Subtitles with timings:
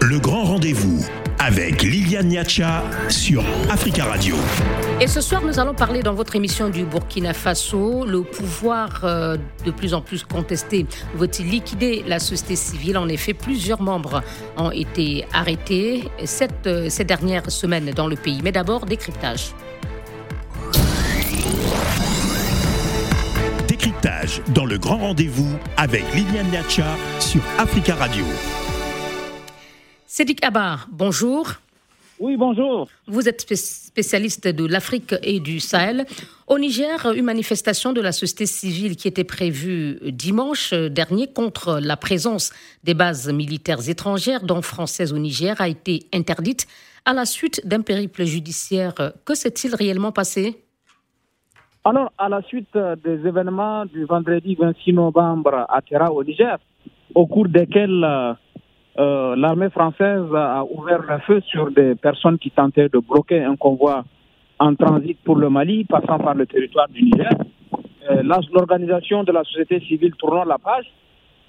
[0.00, 0.98] Le grand rendez-vous
[1.38, 4.34] avec Liliane Niacha sur Africa Radio.
[5.00, 8.04] Et ce soir, nous allons parler dans votre émission du Burkina Faso.
[8.04, 12.98] Le pouvoir euh, de plus en plus contesté veut-il liquider la société civile?
[12.98, 14.24] En effet, plusieurs membres
[14.56, 18.40] ont été arrêtés cette, euh, ces dernières semaines dans le pays.
[18.42, 19.52] Mais d'abord, décryptage.
[23.68, 28.24] Décryptage dans le grand rendez-vous avec Liliane Niacha sur Africa Radio.
[30.16, 31.54] Sédic Abar, bonjour.
[32.20, 32.86] Oui, bonjour.
[33.08, 36.06] Vous êtes spécialiste de l'Afrique et du Sahel.
[36.46, 41.96] Au Niger, une manifestation de la société civile qui était prévue dimanche dernier contre la
[41.96, 42.52] présence
[42.84, 46.68] des bases militaires étrangères, dont françaises au Niger, a été interdite
[47.04, 48.94] à la suite d'un périple judiciaire.
[49.24, 50.62] Que s'est-il réellement passé?
[51.84, 56.56] Alors, à la suite des événements du vendredi 26 novembre à Terra au Niger,
[57.16, 58.36] au cours desquels
[58.98, 63.56] euh, l'armée française a ouvert le feu sur des personnes qui tentaient de bloquer un
[63.56, 64.04] convoi
[64.60, 67.30] en transit pour le Mali, passant par le territoire du Niger.
[68.10, 70.86] Euh, L'organisation de la société civile tournant la page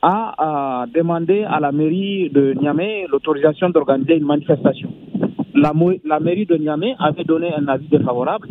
[0.02, 4.90] a, demandé à la mairie de Niamey l'autorisation d'organiser une manifestation.
[5.54, 5.72] La,
[6.20, 8.48] mairie de Niamey avait donné un avis défavorable,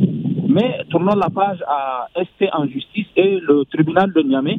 [0.48, 4.58] mais tournant la page a esté en justice et le tribunal de Niamey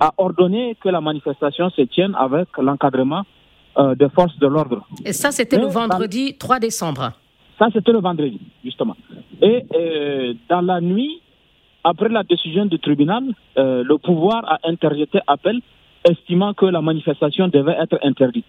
[0.00, 3.22] a ordonné que la manifestation se tienne avec l'encadrement
[3.78, 4.86] euh, des forces de l'ordre.
[5.04, 6.38] Et ça, c'était le vendredi dans...
[6.38, 7.12] 3 décembre.
[7.58, 8.96] Ça, c'était le vendredi, justement.
[9.42, 11.20] Et euh, dans la nuit,
[11.84, 13.24] après la décision du tribunal,
[13.58, 15.60] euh, le pouvoir a interjeté appel,
[16.04, 18.48] estimant que la manifestation devait être interdite.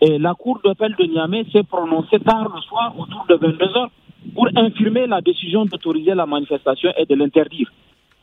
[0.00, 3.90] Et la Cour d'appel de Niamey s'est prononcée tard le soir, autour de 22 heures,
[4.34, 7.72] pour infirmer la décision d'autoriser la manifestation et de l'interdire.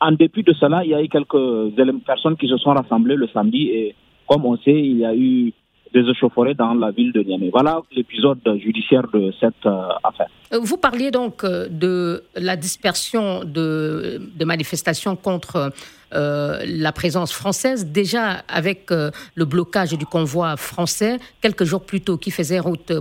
[0.00, 3.28] En dépit de cela, il y a eu quelques personnes qui se sont rassemblées le
[3.28, 3.94] samedi et
[4.28, 5.52] comme on sait, il y a eu
[5.94, 7.50] des échauffourées dans la ville de Niamey.
[7.50, 10.28] Voilà l'épisode judiciaire de cette euh, affaire.
[10.52, 15.72] Vous parliez donc de la dispersion de, manifestations contre
[16.12, 22.00] euh, la présence française, déjà avec euh, le blocage du convoi français quelques jours plus
[22.00, 22.92] tôt qui faisait route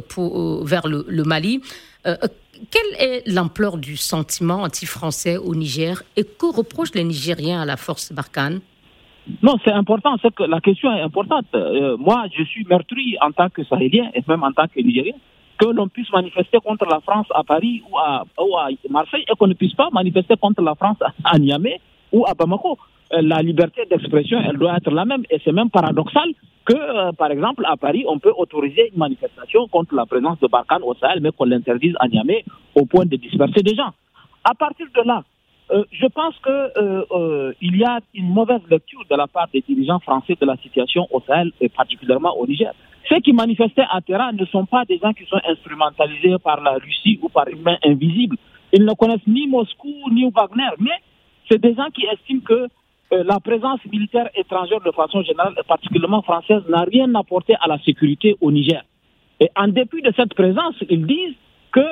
[0.64, 1.62] vers le, le Mali.
[2.04, 6.04] quelle est l'ampleur du sentiment anti-français au Niger?
[6.16, 8.62] Et que reprochent les Nigériens à la force Barkhane?
[9.42, 11.46] Non, c'est important, c'est que la question est importante.
[11.56, 15.14] Euh, moi, je suis meurtri en tant que Sahélien et même en tant que Nigérien,
[15.58, 18.26] que l'on puisse manifester contre la France à Paris ou à,
[18.90, 21.80] Marseille et qu'on ne puisse pas manifester contre la France à Niamey
[22.12, 22.78] ou à Bamako.
[23.14, 26.30] Euh, la liberté d'expression, elle doit être la même et c'est même paradoxal
[26.66, 30.48] que, euh, par exemple, à Paris, on peut autoriser une manifestation contre la présence de
[30.48, 32.44] Barkhane au Sahel, mais qu'on l'interdise à Niamey
[32.76, 33.92] au point de disperser des gens.
[34.44, 35.24] À partir de là,
[35.72, 39.62] euh, je pense qu'il euh, euh, y a une mauvaise lecture de la part des
[39.62, 42.74] dirigeants français de la situation au Sahel et particulièrement au Niger.
[43.10, 46.74] Ceux qui manifestaient à terrain ne sont pas des gens qui sont instrumentalisés par la
[46.74, 48.38] Russie ou par une main invisible.
[48.74, 51.00] Ils ne connaissent ni Moscou ni Wagner, mais
[51.50, 52.68] c'est des gens qui estiment que
[53.12, 57.78] la présence militaire étrangère de façon générale, et particulièrement française, n'a rien apporté à la
[57.80, 58.82] sécurité au Niger.
[59.40, 61.36] Et en dépit de cette présence, ils disent
[61.72, 61.86] que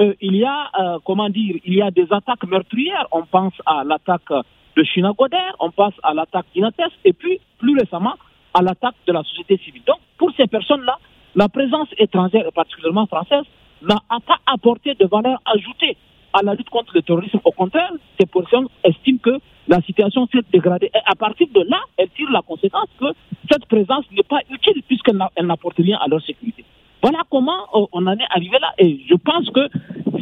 [0.00, 3.06] euh, il y a, euh, comment dire, il y a des attaques meurtrières.
[3.12, 4.30] On pense à l'attaque
[4.76, 8.14] de Chinagoder, on pense à l'attaque d'Inates, et puis, plus récemment,
[8.52, 9.82] à l'attaque de la société civile.
[9.86, 10.98] Donc, pour ces personnes-là,
[11.34, 13.44] la présence étrangère, et particulièrement française,
[13.82, 15.96] n'a pas apporté de valeur ajoutée
[16.34, 17.40] à la lutte contre le terrorisme.
[17.44, 17.90] Au contraire,
[18.20, 20.90] ces personnes estiment que la situation s'est dégradée.
[20.94, 23.06] Et à partir de là, elles tirent la conséquence que
[23.50, 26.64] cette présence n'est pas utile puisqu'elle n'apporte rien à leur sécurité.
[27.06, 28.74] Voilà comment on en est arrivé là.
[28.78, 29.60] Et je pense que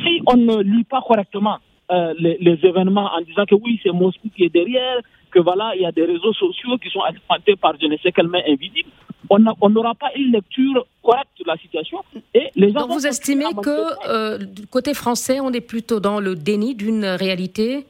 [0.02, 1.56] si on ne lit pas correctement
[1.90, 4.98] euh, les, les, événements en disant que oui, c'est Moscou qui est derrière,
[5.30, 8.12] que voilà, il y a des réseaux sociaux qui sont alimentés par je ne sais
[8.12, 8.90] quelle main invisible,
[9.30, 12.04] on n'aura pas une lecture correcte de la situation.
[12.34, 13.76] Et les Donc vous estimez que
[14.10, 17.86] euh, du côté français, on est plutôt dans le déni d'une réalité?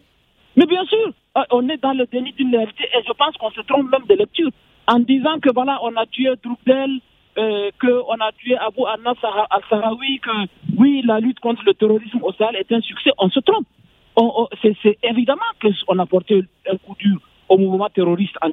[0.56, 1.06] Mais bien sûr,
[1.36, 4.06] euh, on est dans le déni d'une réalité et je pense qu'on se trompe même
[4.08, 4.50] de lecture
[4.86, 7.00] en disant que voilà, on a tué Droupel,
[7.36, 10.30] euh, qu'on a tué Abu al-Sahraoui, que
[10.78, 13.66] oui, la lutte contre le terrorisme au Sahel est un succès, on se trompe.
[14.62, 18.48] C'est évidemment qu'on a porté un coup dur au mouvement terroriste en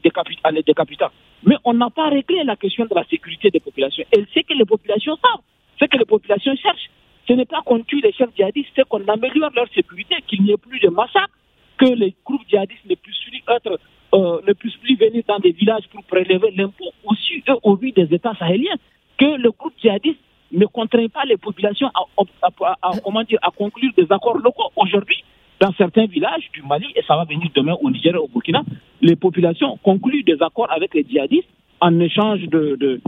[0.52, 1.10] les décapitant.
[1.44, 4.04] Mais on n'a pas réglé la question de la sécurité des populations.
[4.16, 5.44] Et c'est que les populations savent,
[5.80, 6.90] c'est que les populations cherchent.
[7.28, 10.52] Ce n'est pas qu'on tue les chefs djihadistes, c'est qu'on améliore leur sécurité, qu'il n'y
[10.52, 11.38] ait plus de massacres,
[11.78, 13.80] que les groupes djihadistes ne puissent plus être
[14.14, 17.92] euh, ne puissent plus venir dans des villages pour prélever l'impôt aussi eux, au vu
[17.92, 18.76] des États sahéliens,
[19.18, 20.20] que le groupe djihadiste
[20.52, 22.02] ne contraint pas les populations à,
[22.42, 24.70] à, à, comment dire, à conclure des accords locaux.
[24.76, 25.24] Aujourd'hui,
[25.60, 28.64] dans certains villages du Mali, et ça va venir demain au Niger et au Burkina,
[29.02, 31.48] les populations concluent des accords avec les djihadistes
[31.80, 33.02] en échange de, de,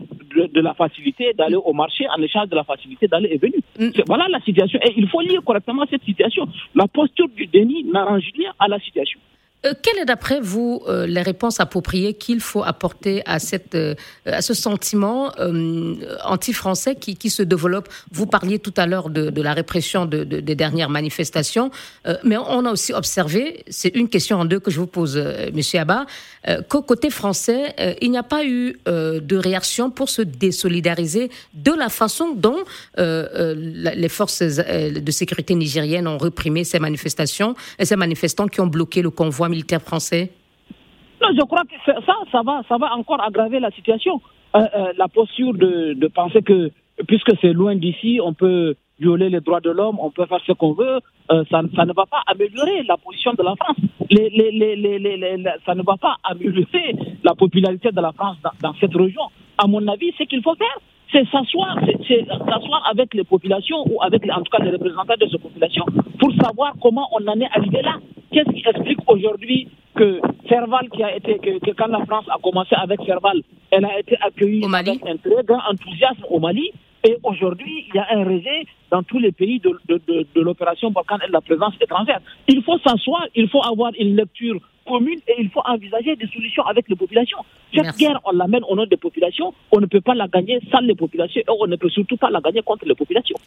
[0.48, 3.60] de, la facilité d'aller au marché en échange de la facilité d'aller et venir.
[3.80, 3.90] Mm.
[4.08, 4.80] Voilà la situation.
[4.84, 6.48] Et il faut lire correctement cette situation.
[6.76, 9.20] La posture du déni n'arrange rien à la situation.
[9.66, 13.96] Euh, quelle est d'après vous euh, les réponses appropriées qu'il faut apporter à, cette, euh,
[14.26, 15.32] à ce sentiment
[16.26, 17.88] anti-français qui, qui, se développe?
[18.12, 21.72] Vous parliez tout à l'heure de, de, la répression de, de, des dernières manifestations,
[22.24, 25.22] mais on a aussi observé, c'est une question en deux que je vous pose,
[25.54, 26.06] Monsieur Abba,
[26.70, 31.90] qu'au côté français, il n'y a pas eu de réaction pour se désolidariser de la
[31.90, 32.64] façon dont
[32.98, 39.02] les forces de sécurité nigériennes ont reprimé ces manifestations et ces manifestants qui ont bloqué
[39.02, 39.50] le convoi
[39.82, 40.32] français
[41.22, 44.22] Non, je crois que ça, ça va, ça va encore aggraver la situation.
[44.56, 46.70] Euh, euh, la posture de, penser que,
[47.08, 50.52] puisque c'est loin d'ici, on peut violer les droits de l'homme, on peut faire ce
[50.52, 51.00] qu'on veut,
[51.32, 53.78] euh, ça, ne va pas améliorer la position de la France.
[55.66, 59.24] Ça ne va pas améliorer la popularité de la France dans, dans cette région.
[59.58, 60.78] À mon avis, ce qu'il faut faire,
[61.14, 61.78] c'est s'asseoir,
[62.08, 65.86] c'est s'asseoir avec les populations ou avec en tout cas les représentants de ces populations
[66.20, 68.00] pour savoir comment on en est arrivé là.
[68.32, 70.20] Qu'est-ce qui explique aujourd'hui que
[70.50, 74.18] Serval, qui a été, que, quand la France a commencé avec Serval, elle a été
[74.22, 76.72] accueillie avec un très grand enthousiasme au Mali.
[77.06, 80.42] Et aujourd'hui, il y a un rejet dans tous les pays de, de, de, de
[80.42, 82.22] l'opération Balkan et de la présence étrangère.
[82.48, 86.64] Il faut s'asseoir, il faut avoir une lecture commune et il faut envisager des solutions
[86.64, 87.40] avec les populations.
[87.74, 89.54] Cette guerre, on l'amène au nom des populations.
[89.72, 92.30] On ne peut pas la gagner sans les populations et on ne peut surtout pas
[92.30, 93.38] la gagner contre les populations.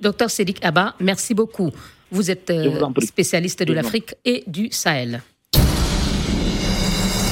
[0.00, 1.70] Docteur Sédic Abba, merci beaucoup.
[2.10, 5.20] Vous êtes euh, spécialiste de l'Afrique et du Sahel.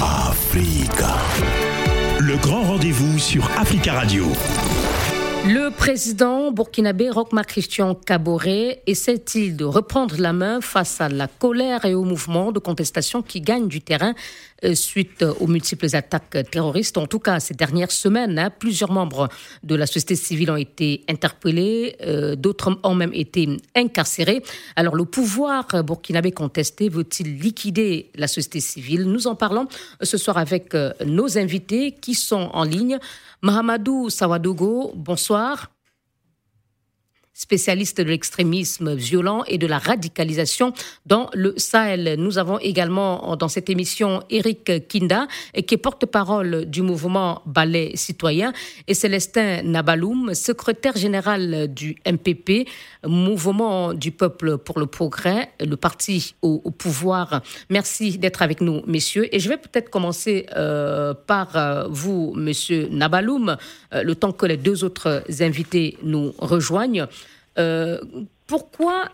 [0.00, 1.16] Africa.
[2.20, 4.26] Le grand rendez-vous sur Africa Radio.
[5.46, 11.84] Le président burkinabé Rochma Christian Kaboré essaie-t-il de reprendre la main face à la colère
[11.84, 14.14] et au mouvement de contestation qui gagnent du terrain
[14.64, 16.98] euh, suite aux multiples attaques terroristes?
[16.98, 19.28] En tout cas, ces dernières semaines, hein, plusieurs membres
[19.62, 24.42] de la société civile ont été interpellés, euh, d'autres ont même été incarcérés.
[24.76, 29.04] Alors, le pouvoir burkinabé contesté veut-il liquider la société civile?
[29.04, 29.68] Nous en parlons
[30.02, 32.98] ce soir avec euh, nos invités qui sont en ligne.
[33.40, 35.70] Mahamadou Sawadogo, bonsoir soir
[37.38, 40.72] spécialiste de l'extrémisme violent et de la radicalisation
[41.06, 42.16] dans le Sahel.
[42.18, 45.28] Nous avons également dans cette émission Eric Kinda,
[45.66, 48.52] qui est porte-parole du mouvement Ballet citoyen,
[48.88, 52.68] et Célestin Nabaloum, secrétaire général du MPP,
[53.06, 57.42] Mouvement du peuple pour le progrès, le parti au, pouvoir.
[57.70, 59.32] Merci d'être avec nous, messieurs.
[59.32, 63.56] Et je vais peut-être commencer euh, par euh, vous, monsieur Nabaloum,
[63.94, 67.06] euh, le temps que les deux autres invités nous rejoignent.
[67.58, 67.98] Euh,
[68.46, 69.08] pourquoi,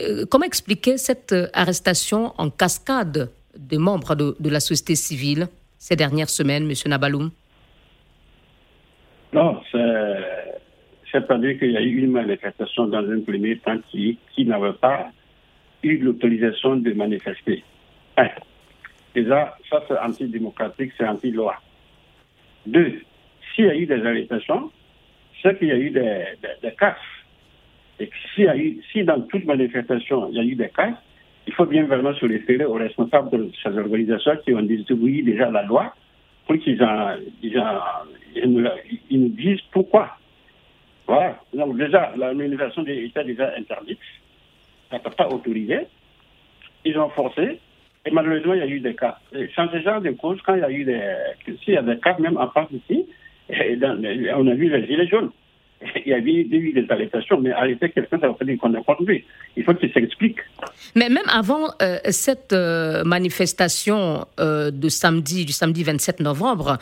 [0.00, 5.48] euh, comment expliquer cette arrestation en cascade des membres de, la société civile
[5.78, 6.74] ces dernières semaines, M.
[6.86, 7.30] Nabaloum?
[9.32, 9.60] Non,
[11.12, 14.72] c'est pas dire qu'il y a eu une manifestation dans un premier temps qui, n'avait
[14.72, 15.10] pas
[15.82, 17.62] eu l'autorisation de manifester.
[19.14, 21.56] Déjà, ça c'est antidémocratique, c'est anti-loi.
[22.66, 23.00] Deux,
[23.54, 24.70] s'il y a eu des arrestations,
[25.42, 26.74] c'est qu'il y a eu des, des, des
[28.00, 30.94] et si, dans toute manifestation, il y a eu des cas,
[31.46, 35.50] il faut bien vraiment se référer aux responsables de ces organisations qui ont distribué déjà
[35.50, 35.94] la loi
[36.46, 36.78] pour qu'ils
[38.46, 40.16] nous, disent pourquoi.
[41.06, 41.38] Voilà.
[41.52, 43.98] Donc déjà, la manifestation était déjà interdite.
[44.90, 45.80] Ça n'a pas autorisé.
[46.84, 47.60] Ils ont forcé.
[48.06, 49.18] Et malheureusement, il y a eu des cas.
[49.54, 51.02] Sans ce genre de cause, quand il y a eu des,
[51.62, 53.06] s'il y a des cas, même en France ici,
[53.50, 55.30] on a vu les gilets jaunes.
[56.06, 59.24] il y avait eu des arrestations, mais arrêter quelqu'un, ça veut dire qu'on a conduit.
[59.56, 60.36] Il faut qu'il s'explique.
[60.94, 66.78] Mais même avant euh, cette euh, manifestation euh, de samedi, du samedi 27 novembre,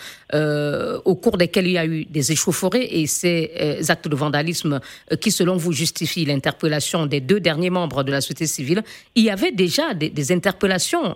[1.04, 3.50] au cours desquels il y a eu des échauffourées et ces
[3.88, 4.80] actes de vandalisme
[5.20, 8.82] qui, selon vous, justifient l'interpellation des deux derniers membres de la société civile,
[9.14, 11.14] il y avait déjà des, interpellations,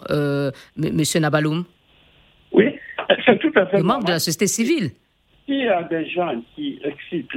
[0.77, 1.65] Monsieur Nabaloum
[2.53, 2.65] Oui,
[3.27, 3.79] c'est tout à fait.
[3.79, 4.91] Les membres de la société civile.
[5.47, 7.35] S'il y a des gens qui excitent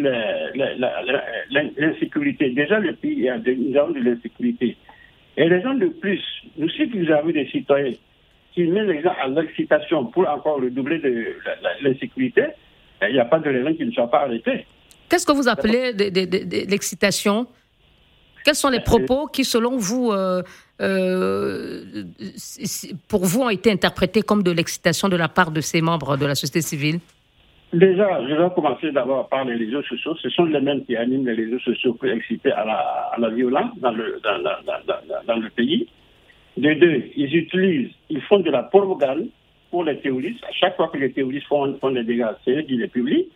[1.49, 4.77] l'insécurité, déjà le pays, a des gens de l'insécurité.
[5.37, 6.21] Et les gens de plus,
[6.57, 7.93] nous, si vous avez des citoyens
[8.53, 11.35] qui mettent les gens à l'excitation pour encore redoubler de
[11.81, 12.43] l'insécurité,
[13.01, 14.65] il n'y a pas de raison qu'ils ne soient pas arrêtés.
[15.09, 17.47] Qu'est-ce que vous appelez de, l'excitation?
[18.43, 20.43] Quels sont les propos qui, selon vous, euh,
[20.79, 22.03] euh,
[23.07, 26.25] pour vous, ont été interprétés comme de l'excitation de la part de ces membres de
[26.25, 26.99] la société civile?
[27.73, 30.15] Déjà, je vais commencer d'abord par les réseaux sociaux.
[30.15, 32.63] Ce sont les mêmes qui animent les réseaux sociaux pour exciter à
[33.17, 35.87] la, violence dans le, dans, le pays.
[36.57, 39.27] De deux, ils utilisent, ils font de la propagande
[39.71, 40.43] pour les terroristes.
[40.47, 43.27] À chaque fois que les terroristes font, font des dégâts, c'est eux qui les publient.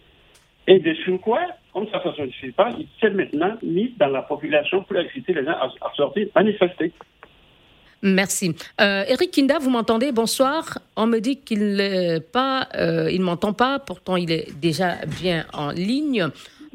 [0.67, 4.21] Et de surcroît, comme ça ne se justifie pas, il s'est maintenant mis dans la
[4.21, 6.93] population pour inciter les gens à, à sortir manifester.
[8.01, 8.55] Merci.
[8.79, 10.11] Euh, Eric Kinda, vous m'entendez?
[10.11, 10.79] Bonsoir.
[10.95, 13.79] On me dit qu'il pas, euh, ne m'entend pas.
[13.79, 16.27] Pourtant, il est déjà bien en ligne.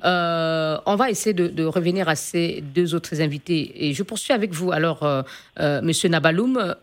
[0.04, 3.72] Euh, on va essayer de, revenir à ces deux autres invités.
[3.86, 4.70] Et je poursuis avec vous.
[4.70, 6.74] Alors, euh, Monsieur Nabaloum,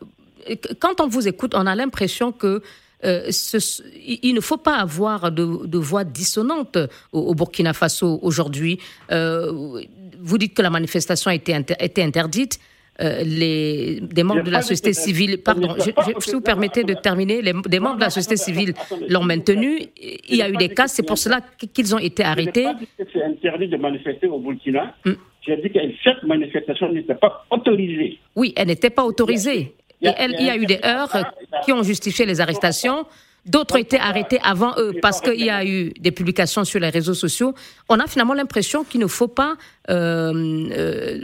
[0.79, 2.61] quand on vous écoute, on a l'impression que
[3.03, 6.77] il ne faut pas avoir de, voix dissonante
[7.11, 8.79] au, Burkina Faso aujourd'hui.
[9.09, 12.59] vous dites que la manifestation a été interdite.
[12.99, 16.93] Euh, les, des membres de la société civile, pardon, je, je, si vous permettez de
[16.93, 18.73] terminer, les, des membres de la société civile
[19.07, 19.79] l'ont maintenu.
[20.27, 21.39] Il y a eu des cas, c'est pour cela
[21.73, 22.67] qu'ils ont été arrêtés.
[22.97, 24.93] C'est interdit de manifester au Burkina.
[25.05, 25.11] Mm.
[25.47, 28.19] J'ai dit que cette manifestation n'était pas autorisée.
[28.35, 29.73] Oui, elle n'était pas autorisée.
[30.01, 31.15] Et elle, il y a eu des heures
[31.63, 33.05] qui ont justifié les arrestations.
[33.45, 36.89] D'autres ont été arrêtés avant eux parce qu'il y a eu des publications sur les
[36.89, 37.55] réseaux sociaux.
[37.89, 39.55] On a finalement l'impression qu'il ne faut pas
[39.89, 41.21] euh, euh,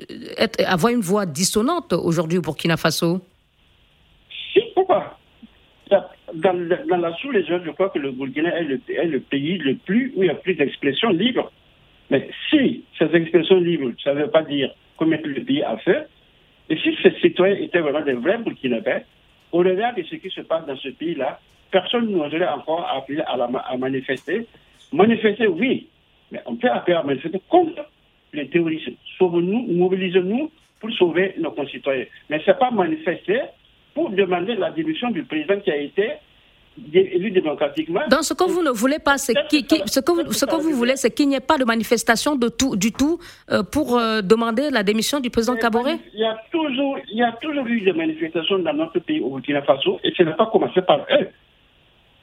[0.66, 3.22] avoir une voix dissonante aujourd'hui au Burkina Faso.
[4.74, 5.18] Pourquoi
[6.34, 10.24] dans, dans, la sous-région, je crois que le Burkina est le, pays le plus où
[10.24, 11.52] il y a plus d'expression libre.
[12.10, 16.08] Mais si ces expressions libres, ça ne veut pas dire commettre le pays à fait,
[16.70, 19.04] et si ces citoyens étaient vraiment des vrais Burkinabés,
[19.52, 21.40] au regard de ce qui se passe dans ce pays-là,
[21.72, 24.46] personne ne nous aurait encore appelé à, la, à, manifester.
[24.92, 25.88] Manifester, oui,
[26.32, 27.86] mais on peut appeler à manifester contre
[28.34, 28.90] les terroristes.
[29.18, 32.06] Sauvons-nous, mobilisons-nous pour sauver nos concitoyens.
[32.30, 33.42] Mais ce n'est pas manifester
[33.94, 36.12] pour demander la démission du président qui a été
[36.94, 38.02] élu démocratiquement.
[38.10, 40.56] Donc ce que vous ne voulez pas, c'est qui, qui, ce que vous, ce que
[40.56, 43.20] vous voulez, c'est qu'il n'y ait pas de manifestation de tout, du tout
[43.52, 45.94] euh, pour euh, demander la démission du président Kaboré?
[46.14, 49.30] il y, a toujours, il y a toujours eu des manifestations dans notre pays au
[49.30, 51.28] Burkina Faso et ce n'est pas commencé par eux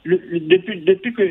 [0.05, 1.23] le, depuis, depuis que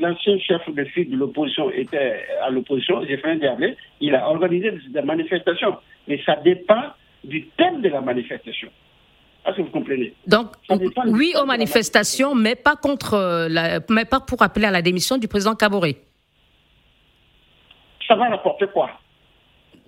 [0.00, 5.02] l'ancien chef de file de l'opposition était à l'opposition, Zéphirin Diablé, il a organisé des
[5.02, 5.76] manifestations.
[6.06, 6.84] Mais ça dépend
[7.24, 8.68] du thème de la manifestation.
[9.44, 10.14] Est-ce que vous comprenez?
[10.26, 10.52] Donc,
[11.08, 15.18] oui aux manifestations, mais pas, contre euh, la, mais pas pour appeler à la démission
[15.18, 15.96] du président Kaboré.
[18.06, 18.90] Ça va rapporter quoi?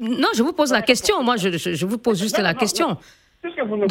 [0.01, 1.23] Non, je vous pose la question.
[1.23, 2.99] Moi, je, je vous pose juste la question.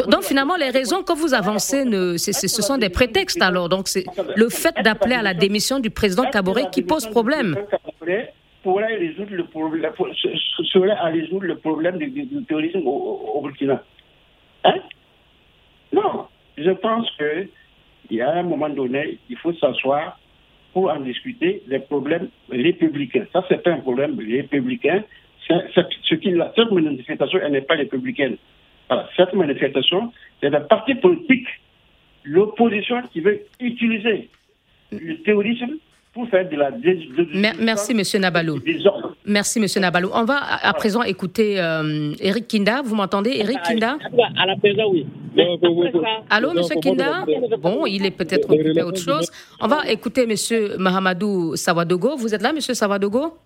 [0.07, 3.69] Donc finalement, les raisons que vous avancez, ne, ce sont des prétextes alors.
[3.69, 7.55] Donc c'est le fait d'appeler à la démission du président Kaboré qui pose problème.
[8.63, 9.91] Pourrait résoudre le problème,
[10.73, 13.83] serait à résoudre le problème du, du terrorisme au, au Burkina?
[14.63, 14.79] Hein?
[15.93, 16.25] Non,
[16.57, 17.47] je pense que
[18.09, 20.19] il y a un moment donné, il faut s'asseoir
[20.73, 23.25] pour en discuter des problèmes républicains.
[23.31, 25.03] Ça, c'est pas un problème républicain.
[25.47, 28.37] ce qui, cette manifestation, elle n'est pas républicaine.
[28.89, 30.11] Voilà, cette manifestation,
[30.41, 31.47] c'est la partie politique,
[32.23, 34.29] l'opposition qui veut utiliser
[34.91, 35.77] le terrorisme
[36.15, 36.71] pour faire de la
[37.59, 38.59] Merci, Monsieur Nabalou.
[39.25, 40.09] Merci, Monsieur Nabalou.
[40.13, 42.81] On va à, présent écouter euh, Eric Kinda.
[42.83, 43.97] Vous m'entendez, Eric Kinda?
[44.37, 45.05] À la présent, oui.
[46.29, 47.25] Allô, Monsieur Kinda?
[47.59, 49.29] Bon, il est peut-être occupé à autre chose.
[49.59, 52.15] On va écouter Monsieur Mahamadou Sawadogo.
[52.15, 53.37] Vous êtes là, Monsieur Sawadogo?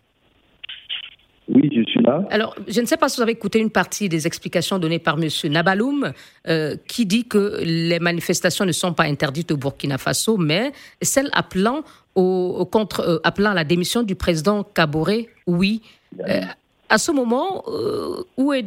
[1.51, 2.23] Oui, je suis là.
[2.29, 5.17] Alors, je ne sais pas si vous avez écouté une partie des explications données par
[5.21, 5.29] M.
[5.51, 6.13] Nabaloum,
[6.47, 11.29] euh, qui dit que les manifestations ne sont pas interdites au Burkina Faso, mais celles
[11.33, 11.83] appelant,
[12.15, 15.81] au, contre, euh, appelant à la démission du président Kaboré, oui.
[16.27, 16.41] Euh,
[16.89, 18.65] à ce moment, euh, où est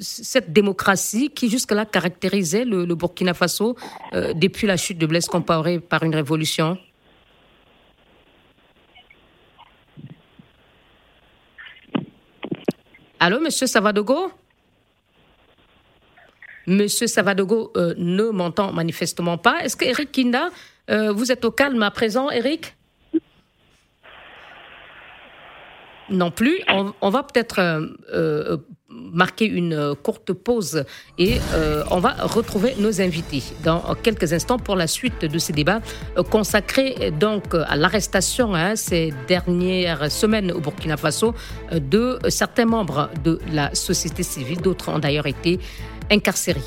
[0.00, 3.76] cette démocratie qui jusque-là caractérisait le, le, Burkina Faso
[4.14, 6.78] euh, depuis la chute de Blaise Compaoré par une révolution?
[13.22, 14.32] Allô, monsieur Savadogo
[16.66, 19.62] Monsieur Savadogo euh, ne m'entend manifestement pas.
[19.62, 20.48] Est-ce que Eric Kinda,
[20.90, 22.74] euh, vous êtes au calme à présent, Eric
[26.08, 26.60] Non plus.
[26.68, 28.56] On, va peut-être euh
[29.12, 30.84] marquer une courte pause
[31.18, 35.52] et euh, on va retrouver nos invités dans quelques instants pour la suite de ces
[35.52, 35.80] débats
[36.16, 41.34] euh, consacrés donc à l'arrestation hein, ces dernières semaines au Burkina Faso
[41.72, 44.60] euh, de certains membres de la société civile.
[44.60, 45.58] D'autres ont d'ailleurs été
[46.10, 46.60] incarcérés.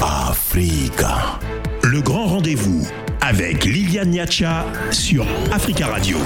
[0.00, 1.38] Africa,
[1.82, 2.86] le grand rendez-vous
[3.20, 6.18] avec Liliane Niacha sur Africa Radio.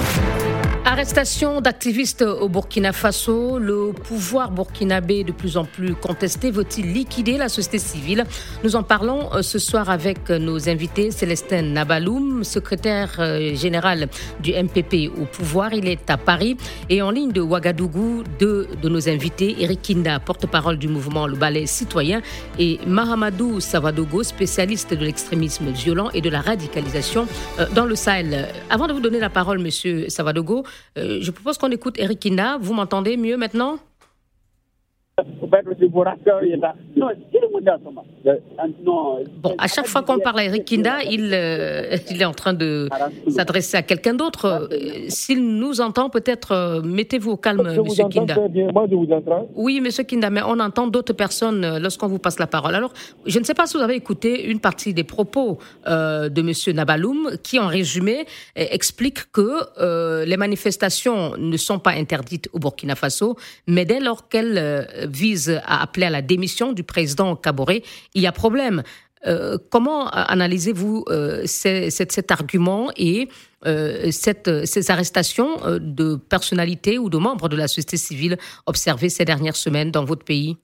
[0.89, 3.59] Arrestation d'activistes au Burkina Faso.
[3.59, 8.23] Le pouvoir burkinabé de plus en plus contesté veut-il liquider la société civile?
[8.63, 11.11] Nous en parlons euh, ce soir avec nos invités.
[11.11, 14.07] Célestin Nabaloum, secrétaire euh, général
[14.39, 15.73] du MPP au pouvoir.
[15.73, 16.55] Il est à Paris.
[16.89, 21.35] Et en ligne de Ouagadougou, deux de nos invités, Eric Kinda, porte-parole du mouvement Le
[21.35, 22.21] Ballet Citoyen,
[22.59, 27.27] et Mahamadou Savadogo, spécialiste de l'extrémisme violent et de la radicalisation
[27.59, 28.47] euh, dans le Sahel.
[28.69, 30.63] Avant de vous donner la parole, monsieur Savadogo,
[30.97, 32.57] euh, je propose qu'on écoute Eric Ina.
[32.59, 33.79] Vous m'entendez mieux maintenant?
[39.41, 42.53] Bon, à chaque fois qu'on parle à Eric Kinda, il, euh, il est en train
[42.53, 42.87] de
[43.27, 44.45] s'adresser à quelqu'un d'autre.
[44.45, 48.35] Euh, s'il nous entend, peut-être euh, mettez-vous au calme, Monsieur Kinda.
[49.55, 52.75] Oui, Monsieur Kinda, mais on entend d'autres personnes lorsqu'on vous passe la parole.
[52.75, 52.93] Alors,
[53.25, 55.57] je ne sais pas si vous avez écouté une partie des propos
[55.87, 62.59] de Monsieur Nabaloum, qui, en résumé, explique que les manifestations ne sont pas interdites au
[62.59, 67.83] Burkina Faso, mais dès lors qu'elles vise à appeler à la démission du président Kaboré,
[68.13, 68.83] il y a problème.
[69.25, 73.27] Euh, comment analysez-vous euh, cet, argument et
[73.65, 78.37] euh, ces arrestations de personnalités ou de membres de la société civile
[78.67, 80.57] observées ces dernières semaines dans votre pays?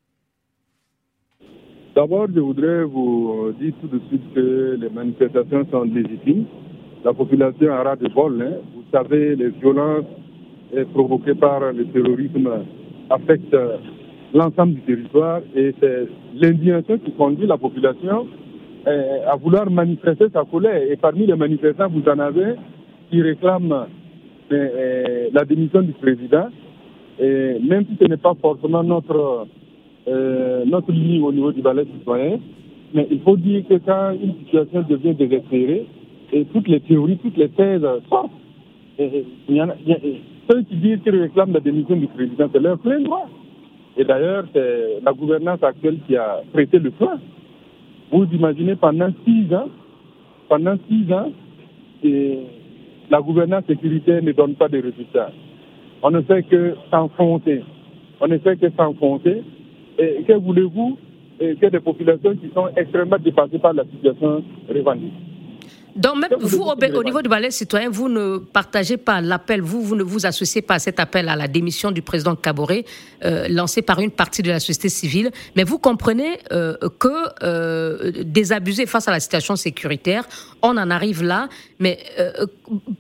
[1.96, 6.46] D'abord, je voudrais vous dire tout de suite que les manifestations sont légitimes.
[7.04, 8.42] La population a ras de bol.
[8.42, 8.62] Hein.
[8.74, 10.06] Vous savez, les violences
[10.94, 12.50] provoquées par le terrorisme
[13.10, 13.56] affectent
[14.34, 18.28] l'ensemble du territoire et c'est l'indignation qui conduit la population
[18.88, 20.82] euh, à vouloir manifester sa colère.
[20.92, 22.56] Et parmi les manifestants, vous en avez
[23.10, 23.88] qui réclament euh,
[24.52, 26.48] euh, la démission du président,
[27.20, 29.48] et même si ce n'est pas forcément notre,
[30.66, 32.40] notre ligne au niveau du ballet citoyen,
[32.94, 35.86] mais il faut dire que quand une situation devient désespérée,
[36.34, 38.32] et toutes les théories, toutes les thèses sortent,
[38.98, 39.76] et, il y a,
[40.52, 43.30] ceux qui disent qu'ils réclament la démission du président, c'est leur plein droit.
[43.98, 47.20] Et d'ailleurs, c'est la gouvernance actuelle qui a prêté le point.
[48.12, 49.70] Vous imaginez pendant six ans,
[50.50, 51.32] pendant six ans,
[53.10, 55.32] la gouvernance sécuritaire ne donne pas de résultats.
[56.02, 57.64] On ne fait que s'enfoncer.
[58.20, 59.44] On ne fait que s'enfoncer.
[60.00, 60.98] Et que voulez-vous?
[61.40, 65.33] Que des populations qui sont extrêmement dépassées par la situation revendiquent
[65.96, 69.96] donc même vous, au, niveau du ballet citoyen, vous ne partagez pas l'appel, vous, vous
[69.96, 72.86] ne vous associez pas à cet appel à la démission du président Caboret,
[73.24, 78.12] euh, lancé par une partie de la société civile, mais vous comprenez euh, que euh,
[78.24, 80.28] désabusé face à la situation sécuritaire,
[80.64, 81.48] on en arrive là,
[81.80, 82.48] mais euh,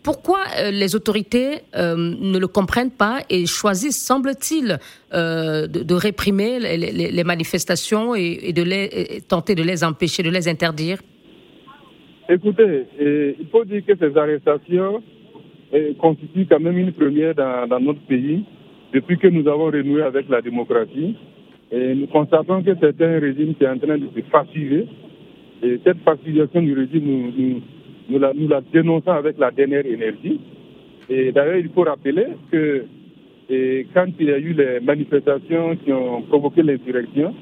[0.03, 0.41] pourquoi
[0.71, 4.79] les autorités ne le comprennent pas et choisissent, semble-t-il,
[5.13, 10.99] de, réprimer les, manifestations et, de les, tenter de les empêcher, de les interdire?
[12.29, 15.03] Écoutez, il faut dire que ces arrestations
[15.73, 18.43] eh, constituent quand même une première dans, notre pays
[18.93, 21.15] depuis que nous avons renoué avec la démocratie.
[21.71, 24.87] Nous constatons que c'est un régime qui est en train de se fasciser.
[25.63, 27.61] Et cette fascisation du régime,
[28.09, 30.39] nous, la, dénonçons avec la dernière énergie.
[31.09, 32.85] Et d'ailleurs, il faut rappeler que
[33.49, 37.33] et quand il y a eu les manifestations qui ont provoqué l'insurrection,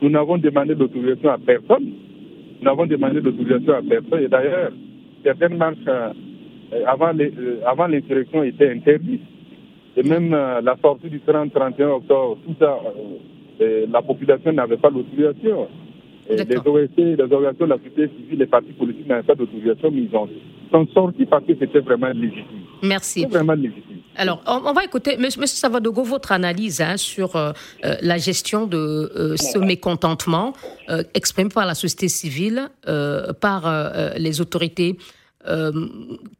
[0.00, 1.92] nous n'avons demandé d'autorisation à personne.
[2.60, 4.22] Nous avons demandé l'autorisation à personne.
[4.24, 4.70] Et d'ailleurs,
[5.24, 6.12] certaines marches euh,
[6.86, 9.22] avant euh, l'insurrection étaient interdites.
[9.96, 12.78] Et même euh, la sortie du 30-31 octobre, tout ça,
[13.60, 15.68] la population n'avait pas l'autorisation.
[16.30, 20.02] Les OSC, les organisations de la société civile, les partis politiques n'avaient pas d'autorisation, mais
[20.02, 20.28] ils ont,
[20.70, 22.60] sont sortis parce que c'était vraiment légitime.
[22.82, 23.26] Merci.
[23.26, 23.90] vraiment légitime.
[24.16, 27.52] Alors, on, va écouter, Monsieur Savadogo, votre analyse hein, sur euh,
[27.84, 30.52] euh, la gestion de euh, ce mécontentement
[31.14, 32.68] exprimé par la société civile,
[33.40, 34.98] par les autorités.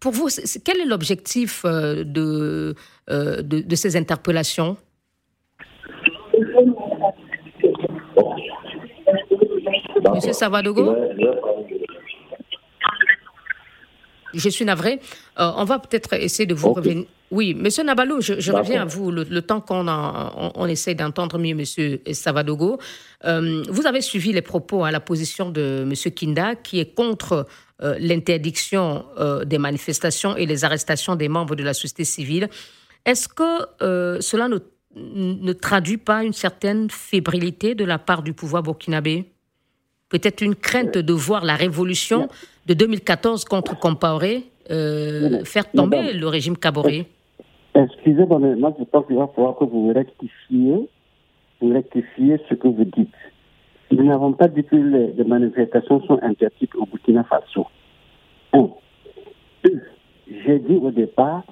[0.01, 0.29] pour vous,
[0.65, 2.75] quel est l'objectif de,
[3.09, 4.77] de, ces interpellations?
[10.15, 10.97] Monsieur Savadogo
[14.33, 15.01] Je suis navré.
[15.37, 17.07] on va peut-être essayer de vous revenir.
[17.31, 21.55] Oui, Monsieur Nabalou, je, reviens à vous le, temps qu'on on, on, essaie d'entendre mieux
[21.55, 22.79] Monsieur Savadogo.
[23.25, 27.47] Euh, vous avez suivi les propos à la position de Monsieur Kinda, qui est contre
[27.83, 32.49] euh, l'interdiction euh, des manifestations et les arrestations des membres de la société civile.
[33.05, 34.59] Est-ce que cela ne,
[34.97, 39.27] ne, traduit pas une certaine fébrilité de la part du pouvoir burkinabé?
[40.11, 42.29] Peut-être une crainte de voir la révolution
[42.67, 47.07] de 2014 contre Compaoré faire tomber le régime Caboré
[47.75, 50.89] Excusez-moi, mais moi je pense qu'il va falloir que vous rectifiez,
[51.61, 53.15] vous rectifiez ce que vous dites.
[53.93, 57.67] Nous n'avons pas dit que les, manifestations sont interdites au Burkina Faso.
[58.53, 58.69] Un.
[59.65, 61.43] J'ai dit au départ,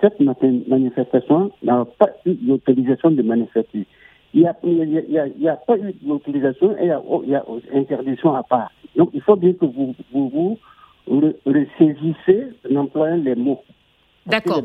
[0.00, 3.86] Cette manifestation n'a pas eu l'autorisation de manifester.
[4.34, 6.90] Il n'y a, a, a, pas eu l'autorisation et
[7.24, 8.70] il y a, interdiction à part.
[8.96, 10.58] Donc il faut bien que vous vous, vous,
[11.46, 13.62] ressaisissez en employant les mots.
[14.26, 14.62] D'accord.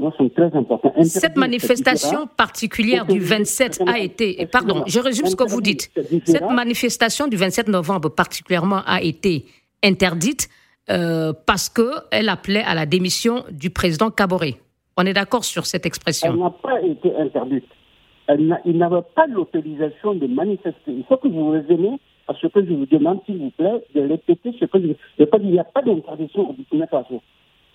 [1.03, 5.91] Cette manifestation particulière du 27 a été, pardon, je résume ce que vous dites.
[6.25, 9.45] Cette manifestation du 27 novembre particulièrement a été
[9.83, 10.49] interdite
[10.89, 14.55] euh, parce qu'elle appelait à la démission du président Caboret.
[14.97, 16.31] On est d'accord sur cette expression?
[16.33, 17.65] Elle n'a pas été interdite.
[18.37, 20.91] Il n'avait pas l'autorisation de manifester.
[20.91, 24.01] Il faut que vous raisonnez à ce que je vous demande, s'il vous plaît, de
[24.01, 24.95] répéter ce que je veux dire.
[25.17, 27.21] Il n'y a pas d'interdiction au Burkina Faso.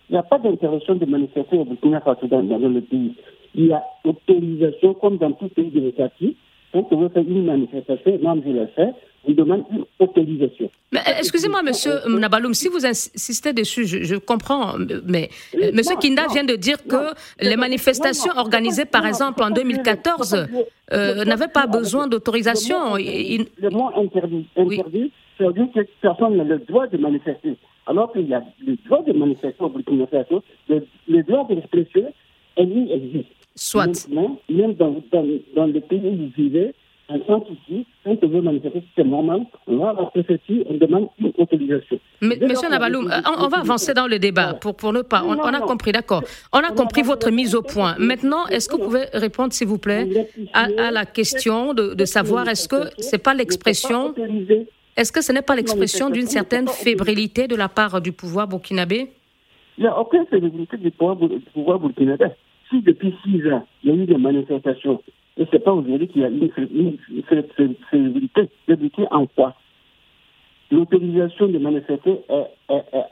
[0.09, 3.14] Il n'y a pas d'interdiction de manifester au Burkina Faso dans, dans, le pays.
[3.55, 6.37] Il y a autorisation, comme dans tout pays démocratique.
[6.73, 8.93] Quand on veut faire une manifestation, même je le fais,
[9.26, 10.70] on demande une autorisation.
[10.94, 16.44] Euh, excusez-moi, monsieur Nabaloum, si vous insistez dessus, je, comprends, mais euh, monsieur Kinda vient
[16.44, 20.46] de dire que les manifestations organisées, par exemple, en 2014,
[20.92, 22.96] euh, n'avaient pas besoin d'autorisation.
[22.96, 27.56] Le mot interdit, interdit, veut dire que personne n'a le droit de manifester.
[27.87, 32.12] Alors qu'il y a le droit de manifester au Burkina Faso, le, droit d'expression,
[32.58, 33.28] lui existe.
[33.56, 33.87] Soit.
[33.87, 36.74] Maintenant, même dans, dans, dans le pays où vous vivez,
[37.09, 41.99] quand on veut manifester, c'est normal, on va à la préfecture, on demande une autorisation.
[42.23, 45.23] Mais, monsieur Nabaloum, on, va avancer dans le débat pour, pour ne pas.
[45.23, 46.23] On, a compris, d'accord.
[46.53, 47.95] On a compris votre mise au point.
[47.99, 52.05] Maintenant, est-ce que vous pouvez répondre, s'il vous plaît, à, à la question de, de
[52.07, 54.14] savoir est-ce que c'est pas l'expression
[54.97, 59.11] est-ce que ce n'est pas l'expression d'une certaine fébrilité de la part du pouvoir burkinabé
[59.77, 62.27] Il n'y a aucune fébrilité du pouvoir, burkinabé.
[62.71, 65.03] Si depuis six ans, il y a eu des manifestations,
[65.37, 66.51] et ce n'est pas aujourd'hui qu'il y a une,
[67.90, 69.55] fébrilité, fébrilité en quoi
[70.70, 72.20] L'autorisation de manifester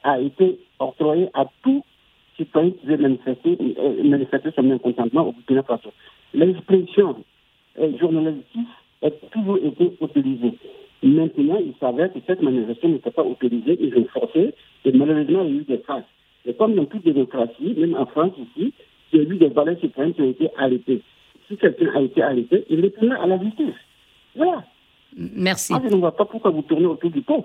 [0.03, 1.85] a été octroyée à tout
[2.37, 5.93] citoyen qui veut manifester, euh, manifester son mécontentement au Burkina Faso.
[6.35, 7.17] L'expression
[7.79, 8.69] euh, journalistique
[9.03, 10.55] a toujours été autorisée.
[11.03, 14.55] Maintenant, il s'avère que cette manifestation n'était pas autorisée, ils ont forcé,
[14.85, 16.05] et malheureusement, il y a eu des traces.
[16.47, 18.73] Et comme dans toute démocratie, même en France ici,
[19.13, 21.03] il y a eu des valeurs citoyennes qui ont été arrêtés.
[21.53, 23.75] Si quelqu'un a été arrêté, il est tourné à la justice.
[24.35, 24.65] Voilà.
[25.17, 25.73] Merci.
[25.73, 27.45] Moi, je ne vois pas pourquoi vous tournez autour du pot.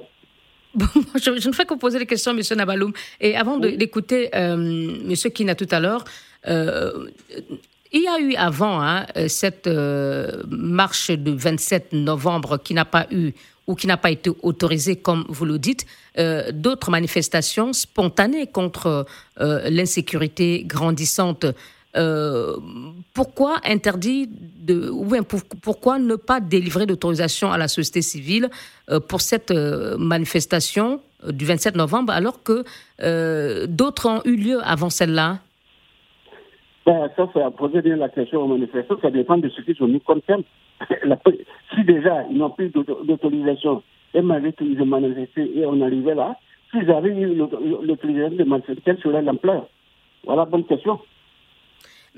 [0.76, 2.42] je, ne fais que poser des questions, M.
[2.56, 2.94] Nabaloum.
[3.20, 5.14] Et avant d'écouter euh, M.
[5.34, 6.06] Kina tout à l'heure,
[6.48, 7.10] euh,
[7.92, 12.86] il y a eu avant hein, euh, cette euh, marche du 27 novembre qui n'a
[12.86, 13.32] pas eu
[13.66, 15.86] ou qui n'a pas été autorisée, comme vous le dites,
[16.18, 19.06] euh, d'autres manifestations spontanées contre
[19.38, 21.46] l'insécurité grandissante.
[23.14, 25.08] Pourquoi interdit de, ou
[25.62, 28.50] pourquoi ne pas délivrer d'autorisation à la société civile
[29.10, 32.64] pour cette manifestation du 27 novembre alors que
[33.66, 35.40] d'autres ont eu lieu avant celle-là?
[36.86, 38.96] Ben, ça, c'est à poser bien la question aux manifestants.
[39.02, 40.44] Ça dépend de ce qu'ils ont mis comme thème.
[41.76, 43.84] si déjà, ils n'ont plus d'autorisation,
[44.14, 46.38] et malgré qu'ils ont manifesté et on arrivait là,
[46.72, 49.68] s'ils avaient eu l'autorisation de manifester, quelle serait l'ampleur?
[50.26, 51.00] Voilà, bonne question.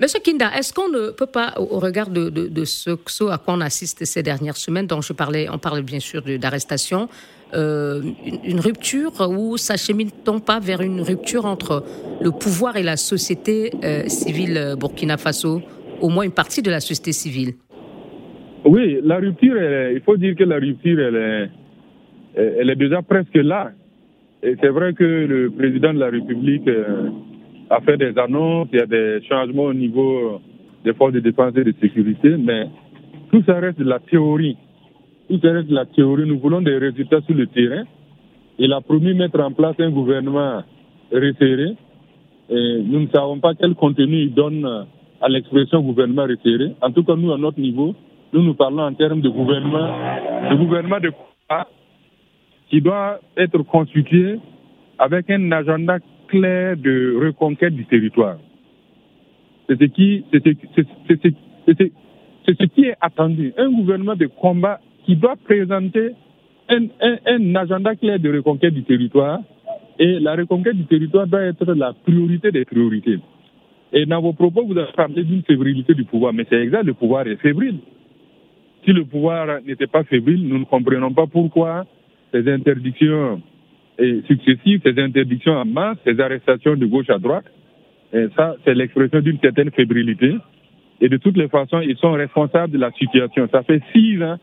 [0.00, 3.60] Monsieur Kinda, est-ce qu'on ne peut pas, au regard de, ce, ce, à quoi on
[3.60, 7.06] assiste ces dernières semaines, dont je parlais, on parle bien sûr d'arrestation,
[7.52, 8.00] euh,
[8.42, 11.84] une, rupture ou s'achemine-t-on pas vers une rupture entre
[12.22, 15.60] le pouvoir et la société euh, civile Burkina Faso,
[16.00, 17.52] au moins une partie de la société civile?
[18.64, 19.54] Oui, la rupture,
[19.92, 23.72] il faut dire que la rupture, elle est, déjà presque là.
[24.42, 27.10] Et c'est vrai que le président de la République euh,
[27.70, 30.40] a fait des annonces, il y a des changements au niveau
[30.84, 32.66] des forces de défense et de sécurité, mais
[33.30, 34.56] tout ça reste de la théorie
[35.30, 36.26] tout reste la théorie.
[36.26, 37.84] Nous voulons des résultats sur le terrain.
[38.58, 40.62] Il a promis mettre en place un gouvernement
[41.12, 41.76] resserré.
[42.48, 44.66] Et nous ne savons pas quel contenu il donne
[45.20, 46.74] à l'expression gouvernement resserré.
[46.82, 47.94] En tout cas, nous, à notre niveau,
[48.32, 49.88] nous nous parlons en termes de gouvernement,
[50.50, 51.12] de gouvernement de
[52.68, 54.38] qui doit être constitué
[54.98, 55.98] avec un agenda
[56.30, 58.38] clair de reconquête du territoire.
[59.68, 60.24] C'est ce qui,
[62.84, 63.52] est attendu.
[63.56, 66.12] Un gouvernement de combat qui doit présenter
[66.68, 66.86] un,
[67.26, 69.40] un, agenda clair de reconquête du territoire.
[69.98, 73.18] Et la reconquête du territoire doit être la priorité des priorités.
[73.92, 76.94] Et dans vos propos, vous avez parlé d'une fébrilité du pouvoir, mais c'est exact, le
[76.94, 77.78] pouvoir est fébrile.
[78.84, 81.84] Si le pouvoir n'était pas fébrile, nous ne comprenons pas pourquoi
[82.32, 83.42] ces interdictions
[84.26, 87.44] successives, ces interdictions en masse, ces arrestations de gauche à droite,
[88.12, 90.34] et ça, c'est l'expression d'une certaine fébrilité.
[91.00, 93.48] Et de toutes les façons, ils sont responsables de la situation.
[93.50, 94.36] Ça fait six ans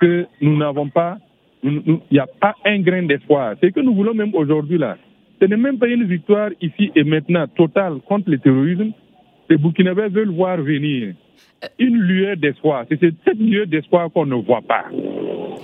[0.00, 1.18] que nous n'avons pas,
[1.62, 3.54] il n'y a pas un grain d'espoir.
[3.60, 4.96] Ce que nous voulons même aujourd'hui là,
[5.40, 8.92] ce n'est même pas une victoire ici et maintenant totale contre le terrorisme,
[9.50, 11.14] les Burkinabés veulent voir venir
[11.78, 12.84] une lueur d'espoir.
[12.88, 14.84] C'est cette lueur d'espoir qu'on ne voit pas.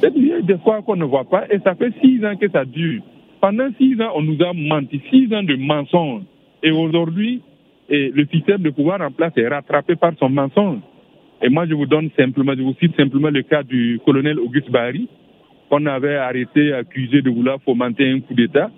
[0.00, 3.02] Cette lueur d'espoir qu'on ne voit pas, et ça fait six ans que ça dure.
[3.40, 6.22] Pendant six ans, on nous a menti, six ans de mensonges.
[6.62, 7.42] Et aujourd'hui,
[7.88, 10.81] le système de pouvoir en place est rattrapé par son mensonge.
[11.40, 14.70] Et moi, je vous donne simplement, je vous cite simplement le cas du colonel Auguste
[14.70, 15.09] Barry,
[15.70, 18.70] qu'on avait arrêté, accusé de vouloir fomenter un coup d'État.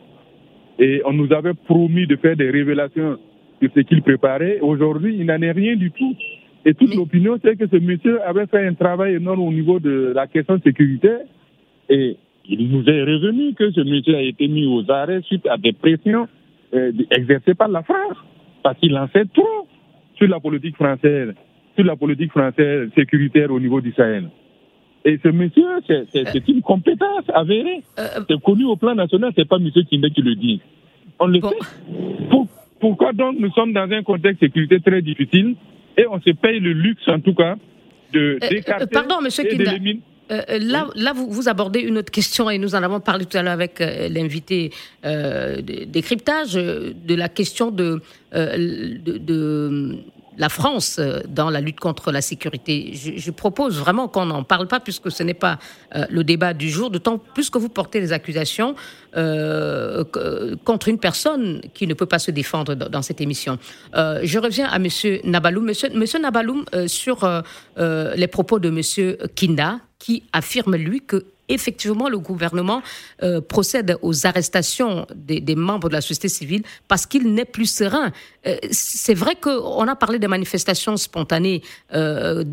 [0.79, 3.19] Et on nous avait promis de faire des révélations
[3.61, 4.61] sur ce qu'il préparait.
[4.61, 6.15] Aujourd'hui, il n'en est rien du tout.
[6.67, 10.13] Et toute l'opinion, c'est que ce monsieur avait fait un travail énorme au niveau de
[10.15, 11.21] la question sécuritaire.
[11.89, 12.17] Et
[12.51, 15.73] il nous est revenu que ce monsieur a été mis aux arrêts suite à des
[15.73, 16.27] pressions
[16.75, 18.17] euh, exercées par la France.
[18.63, 19.69] Parce qu'il en sait trop
[20.17, 21.33] sur la politique française,
[21.77, 24.29] sur la politique française sécuritaire au niveau du Sahel.
[25.05, 27.83] Et ce monsieur, c'est une compétence avérée.
[27.99, 30.61] Euh, euh, c'est connu au plan national, c'est pas monsieur Kinde qui le dit.
[31.19, 32.37] On le sait.
[32.81, 35.55] pourquoi donc nous sommes dans un contexte sécuritaire très difficile
[35.97, 37.57] et on se paye le luxe, en tout cas,
[38.13, 38.87] de euh, d'écarter.
[38.93, 39.73] pardon, monsieur Kinda.
[40.31, 43.43] Là, là vous, vous, abordez une autre question et nous en avons parlé tout à
[43.43, 44.71] l'heure avec l'invité
[45.05, 48.01] euh, décryptage de la question de,
[48.33, 49.99] de, de,
[50.41, 52.93] la France euh, dans la lutte contre la sécurité.
[52.95, 55.59] Je, propose vraiment qu'on n'en parle pas puisque ce n'est pas
[55.95, 58.75] euh, le débat du jour, d'autant plus que vous portez des accusations
[59.17, 60.03] euh,
[60.65, 63.59] contre une personne qui ne peut pas se défendre dans, cette émission.
[63.95, 65.65] je reviens à Monsieur Nabaloum.
[65.65, 67.29] Monsieur, Monsieur Nabaloum, sur
[67.77, 72.83] les propos de Monsieur Kinda, qui affirme lui que effectivement, le gouvernement
[73.23, 78.13] euh, procède aux arrestations des, membres de la société civile parce qu'il n'est plus serein.
[78.47, 82.45] Euh, c'est vrai qu'on a parlé des manifestations spontanées euh,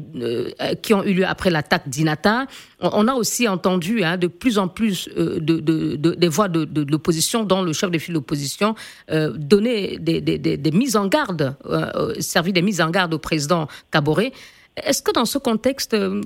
[0.81, 2.47] qui ont eu lieu après l'attaque d'Inata.
[2.79, 7.61] On, a aussi entendu hein, de plus en plus de, des voix de, l'opposition, dont
[7.61, 8.75] le chef de file de l'opposition,
[9.09, 11.55] donner des, des, mises en garde,
[12.19, 14.31] servir des mises en garde au président Caboret.
[14.83, 16.21] Est-ce que dans ce contexte, euh,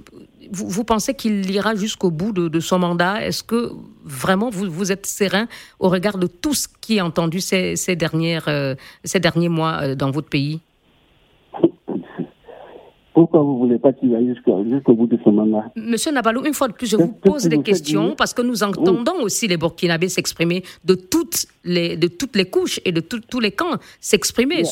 [0.52, 3.26] vous, pensez qu'il ira jusqu'au bout de, son mandat?
[3.26, 3.72] Est-ce que
[4.04, 5.48] vraiment vous, vous, êtes serein
[5.80, 9.96] au regard de tout ce qui est entendu ces, dernières, euh, ces derniers mois euh,
[9.96, 10.60] dans votre pays?
[13.14, 15.66] Pourquoi vous ne voulez pas qu'il aille jusqu'au bout de son mandat?
[15.76, 19.22] Monsieur Nabalou, une fois de plus, je vous pose des questions parce que nous entendons
[19.22, 23.52] aussi les Burkinabés s'exprimer de toutes les, de toutes les couches et de tous les
[23.52, 24.64] camps s'exprimer.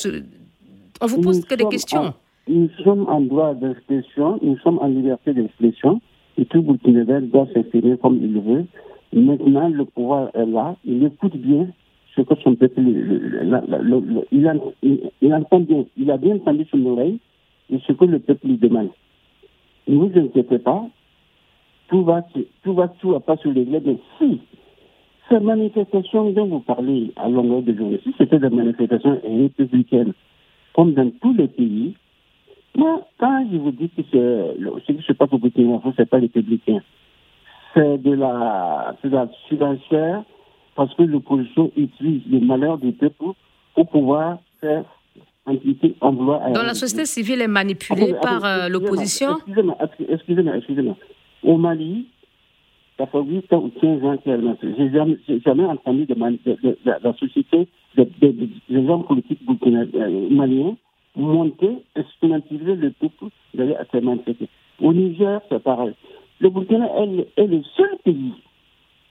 [1.01, 2.13] On vous pose que des questions
[2.49, 6.01] nous sommes en droit d'expression, nous sommes en liberté d'expression,
[6.37, 8.65] et tout Burkinabé doit s'exprimer comme il veut.
[9.13, 11.67] Maintenant, le pouvoir est là, il écoute bien
[12.15, 12.81] ce que son peuple,
[14.31, 14.47] il,
[15.31, 17.19] entend bien, il a bien entendu son oreille
[17.71, 18.89] et ce que le peuple lui demande.
[19.87, 20.87] Ne vous inquiétez pas,
[21.87, 22.25] tout va,
[22.63, 24.41] tout va, tout va pas se régler, mais si
[25.29, 30.13] ces manifestations dont vous parlez à longueur de journée, si c'était des manifestations républicaines,
[30.73, 31.93] comme dans tous les pays,
[32.75, 36.05] moi, quand je vous dis que ce qui se passe au Burkina Faso, ce n'est
[36.05, 36.79] pas les républicain.
[37.73, 40.23] C'est de la, de la surenchère
[40.75, 43.25] parce que l'opposition utilise les malheurs du peuple
[43.75, 44.85] pour pouvoir faire.
[45.45, 45.63] Donc
[46.63, 49.77] la société civile est manipulée par euh, l'opposition Excusez-moi,
[50.07, 50.95] excusez-moi, excusez-moi.
[51.41, 52.07] Au Mali,
[52.99, 57.13] ça fait 8 ans ou 15 ans qu'elle J'ai jamais, jamais entendu de, de, la
[57.13, 60.75] société, des hommes politiques euh, maliens
[61.15, 61.83] monter,
[62.21, 64.49] instrumentaliser le peuple d'aller à ces.
[64.81, 65.93] Au Niger, c'est pareil.
[66.39, 66.87] Le Burkina
[67.35, 68.33] est, le seul pays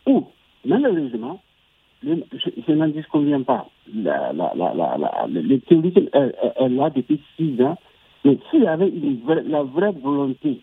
[0.07, 0.25] où,
[0.64, 1.40] malheureusement,
[2.03, 7.77] je, n'en dis convient pas, la, la, la, le terrorisme est, là depuis six ans,
[8.25, 8.92] mais s'il y avait
[9.47, 10.61] la vraie volonté,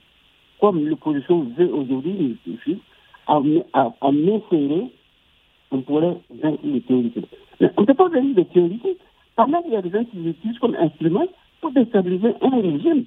[0.60, 2.38] comme l'opposition veut aujourd'hui,
[3.27, 3.41] à,
[3.73, 4.86] à, à m'insérer,
[5.71, 7.21] on pourrait vaincre le terrorisme.
[7.60, 8.89] Mais on ne peut pas vaincre le terrorisme
[9.36, 11.27] quand même, il y a des gens qui l'utilisent comme instrument
[11.65, 13.06] pour déstabiliser un régime.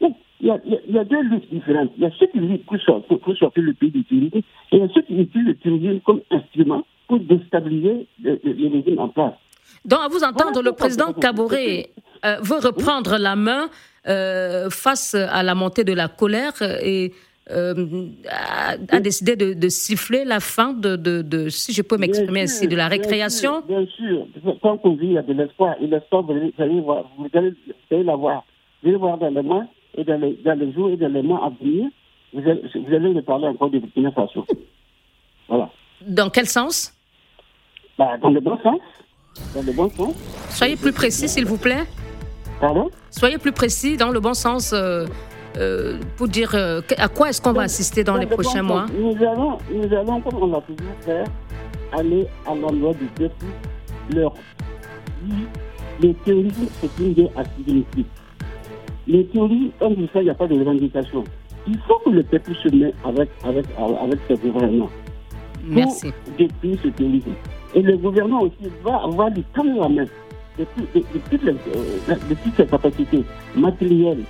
[0.00, 0.08] il,
[0.40, 1.90] y a, il, y a, deux luttes différentes.
[1.98, 4.44] Il y a ceux qui luttent pour sortir, pour sortir le pays du terrorisme et
[4.72, 9.34] il y a ceux qui utilisent le comme instrument pour déstabiliser le, régime en place.
[9.84, 11.90] Donc, à vous entendre, le président Kaboré
[12.24, 13.68] euh, veut reprendre la main
[14.08, 17.12] euh, face à la montée de la colère et
[17.52, 22.76] euh, a, décidé de, siffler la fin de, de, si je peux m'exprimer ainsi, de
[22.76, 24.26] la récréation Bien sûr,
[24.60, 25.76] tant qu'on vit, il y a de l'espoir.
[25.80, 27.54] Et l'espoir, vous allez voir, vous allez,
[28.02, 28.44] l'avoir.
[28.82, 29.64] Vous allez voir dans les mois
[29.96, 31.88] et dans les, dans les jours et dans les mois à venir,
[32.32, 34.46] vous allez, vous allez me parler encore de Burkina Faso.
[35.48, 35.70] Voilà.
[36.06, 36.94] Dans quel sens?
[37.98, 38.80] Bah, Dans le bon sens.
[39.54, 40.14] Dans le bon sens.
[40.50, 41.84] Soyez plus précis, s'il vous plaît.
[42.60, 42.90] Pardon?
[43.10, 44.72] Soyez plus précis dans le bon sens.
[44.72, 45.04] Euh,
[45.58, 48.86] euh, pour dire euh, à quoi est-ce qu'on va assister dans les prochains mois?
[48.98, 51.24] Nous allons, nous allons, comme on l'a toujours fait,
[51.92, 53.46] aller à l'endroit du peuple,
[54.14, 54.32] leur
[55.24, 55.46] dire
[56.02, 58.06] le terrorisme, c'est une guerre asymétrique.
[59.06, 61.24] Le terrorisme, comme vous savez, il n'y a pas de revendication.
[61.66, 64.90] Il faut que le peuple se mette avec, avec, avec ses gouvernements.
[65.64, 66.12] Merci.
[66.24, 67.32] Pour détruire ce terrorisme.
[67.74, 70.04] Et le gouvernement aussi va, va lui tendre la main
[70.58, 70.64] de,
[71.30, 73.24] toutes les, euh, de toutes ses capacités
[73.56, 74.24] matérielles,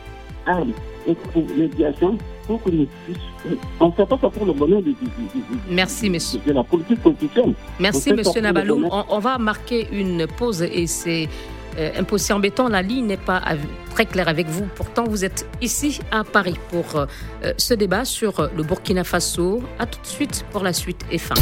[1.07, 3.59] et pour médiation pour que nous puissions.
[3.81, 4.97] On ne fait pas ça pour le bonheur de, de,
[5.71, 6.41] Merci, monsieur.
[6.47, 7.55] de la politique politicienne.
[7.79, 8.77] Merci, monsieur bonheur.
[8.91, 11.29] On, on va marquer une pause et c'est
[11.79, 12.69] euh, un peu si embêtant.
[12.69, 13.41] La ligne n'est pas
[13.93, 14.67] très claire avec vous.
[14.75, 17.07] Pourtant, vous êtes ici à Paris pour euh,
[17.45, 19.63] euh, ce débat sur euh, le Burkina Faso.
[19.79, 21.35] À tout de suite pour la suite et fin.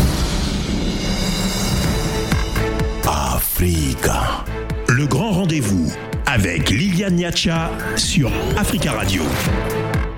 [3.07, 4.45] Africa.
[4.89, 5.93] Le grand rendez-vous
[6.33, 9.25] avec Liliane Niacha sur Africa Radio.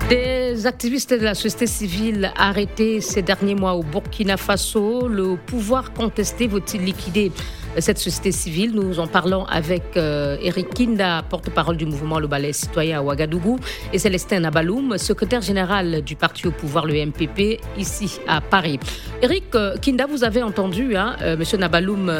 [0.09, 5.91] Des activistes de la société civile arrêtés ces derniers mois au Burkina Faso, le pouvoir
[5.91, 7.31] contesté vaut-il liquider
[7.81, 12.53] cette société civile Nous en parlons avec euh, Eric Kinda, porte-parole du mouvement Le Balai
[12.53, 13.57] Citoyen à Ouagadougou,
[13.91, 18.79] et Célestin Nabaloum, secrétaire général du parti au pouvoir, le MPP, ici à Paris.
[19.21, 21.59] Eric euh, Kinda, vous avez entendu hein, euh, M.
[21.59, 22.11] Nabaloum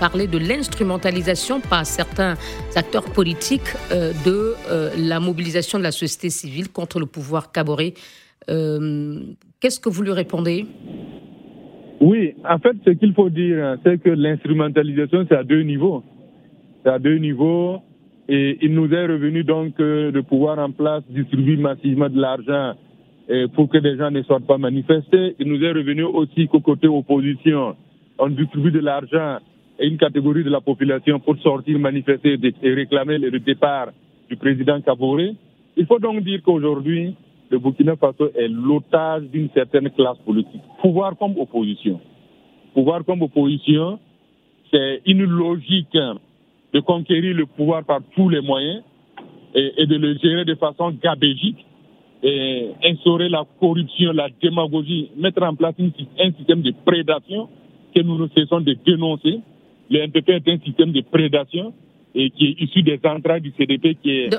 [0.00, 2.36] parler de l'instrumentalisation par certains
[2.74, 4.54] acteurs politiques de
[4.96, 7.94] la mobilisation de la société civile contre le pouvoir caboré.
[8.46, 10.66] Qu'est-ce que vous lui répondez?
[12.00, 16.02] Oui, en fait, ce qu'il faut dire, c'est que l'instrumentalisation, c'est à deux niveaux.
[16.82, 17.80] C'est à deux niveaux.
[18.28, 22.72] Et il nous est revenu donc euh, de pouvoir en place distribuer massivement de l'argent
[23.30, 25.36] euh, pour que les gens ne sortent pas manifester.
[25.38, 27.76] Il nous est revenu aussi qu'au côté opposition,
[28.18, 29.38] on distribue de l'argent
[29.78, 33.88] à une catégorie de la population pour sortir manifester et réclamer le départ
[34.30, 35.34] du président Kaboré.
[35.76, 37.14] Il faut donc dire qu'aujourd'hui,
[37.54, 42.00] le Burkina Faso est l'otage d'une certaine classe politique, pouvoir comme opposition.
[42.74, 44.00] Pouvoir comme opposition,
[44.72, 45.96] c'est une logique
[46.72, 48.82] de conquérir le pouvoir par tous les moyens
[49.54, 51.64] et, de le gérer de façon gabégique
[52.24, 57.48] et instaurer la corruption, la démagogie, mettre en place un système de prédation
[57.94, 59.38] que nous ne cessons de dénoncer.
[59.90, 61.72] Le est un système de prédation
[62.16, 64.30] et qui est issu des entrailles du CDP qui est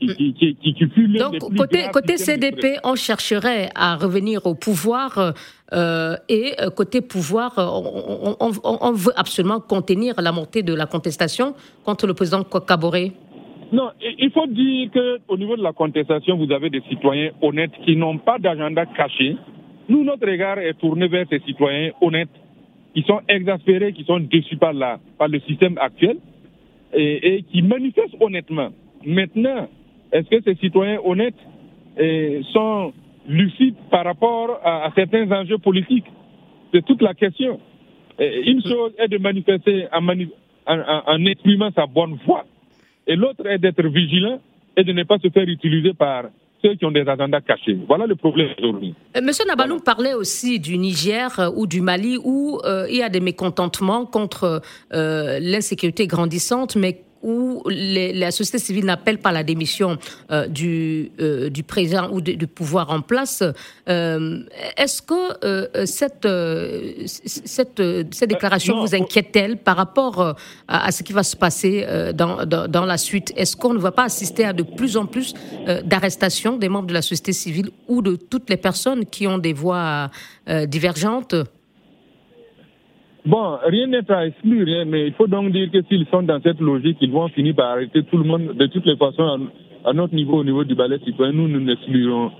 [0.00, 3.96] qui, qui, qui, qui- qui fut l'un Donc, des plus côté, CDP, on chercherait à
[3.96, 5.34] revenir au pouvoir
[5.72, 10.62] euh, et euh, côté pouvoir, euh, on, on- on- on veut absolument contenir la montée
[10.62, 13.12] de la contestation contre le président Kaboré.
[13.72, 17.94] Non, il faut dire qu'au niveau de la contestation, vous avez des citoyens honnêtes qui
[17.96, 19.36] n'ont pas d'agenda caché.
[19.88, 22.28] Nous, notre regard est tourné vers ces citoyens honnêtes
[22.94, 26.16] qui sont exaspérés, qui sont déçus par, la, par le système actuel
[26.92, 28.70] et, et qui manifestent honnêtement.
[29.06, 29.68] Maintenant,
[30.12, 31.34] est-ce que ces citoyens honnêtes
[31.98, 32.92] eh, sont
[33.28, 36.06] lucides par rapport à, à certains enjeux politiques?
[36.72, 37.60] C'est toute la question.
[38.18, 40.30] Eh, Une chose est de manifester en, mani-
[40.66, 42.44] en- en- en exprimant sa bonne foi,
[43.06, 44.40] et l'autre est d'être vigilant
[44.76, 46.24] et de ne pas se faire utiliser par
[46.62, 47.76] ceux qui ont des agendas cachés.
[47.88, 48.94] Voilà le problème aujourd'hui.
[49.16, 53.02] Euh, Monsieur Nabaloum parlait aussi du Niger euh, ou du Mali où euh, il y
[53.02, 54.60] a des mécontentements contre
[54.92, 59.98] euh, l'insécurité grandissante, mais où les- la société civile n'appelle pas la démission
[60.30, 63.42] euh, du, euh, du président ou de- du pouvoir en place.
[63.88, 64.42] Euh,
[64.76, 66.26] Est-ce que cette,
[67.26, 67.82] cette,
[68.14, 70.20] cette déclaration non, vous inquiète-t-elle par rapport
[70.68, 73.32] à, à ce qui va se passer dans, dans, dans la suite?
[73.36, 75.34] Est-ce qu'on ne va pas assister à de plus en plus
[75.84, 79.52] d'arrestations des membres de la société civile ou de toutes les personnes qui ont des
[79.52, 80.10] voix
[80.66, 81.34] divergentes?
[83.26, 86.40] Bon, rien n'est à exclure, hein, mais il faut donc dire que s'ils sont dans
[86.40, 88.54] cette logique, ils vont finir par arrêter tout le monde.
[88.56, 89.22] De toutes les façons,
[89.84, 92.30] à, à notre niveau, au niveau du ballet citoyen, nous, nous n'exclurons,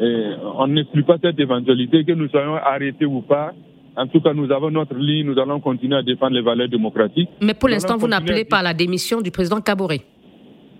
[0.00, 3.52] euh, on n'exclut pas cette éventualité, que nous soyons arrêtés ou pas.
[3.96, 7.28] En tout cas, nous avons notre ligne, nous allons continuer à défendre les valeurs démocratiques.
[7.42, 10.00] Mais pour l'instant, vous n'appelez à- pas à la démission du président Kaboré.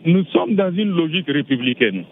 [0.07, 2.05] Nous sommes dans une logique républicaine.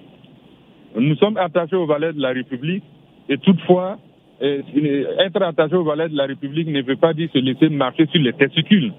[0.98, 2.82] Nous sommes attachés aux valeurs de la République
[3.30, 3.96] et toutefois,
[4.40, 8.20] être attaché aux valeurs de la République ne veut pas dire se laisser marcher sur
[8.20, 8.92] les testicules.